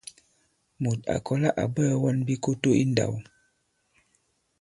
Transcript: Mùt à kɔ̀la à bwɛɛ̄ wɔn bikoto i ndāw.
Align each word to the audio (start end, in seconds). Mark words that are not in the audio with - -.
Mùt 0.81 0.99
à 1.13 1.15
kɔ̀la 1.25 1.49
à 1.61 1.63
bwɛɛ̄ 1.73 1.99
wɔn 2.01 2.17
bikoto 2.27 2.69
i 2.81 2.83
ndāw. 2.91 3.13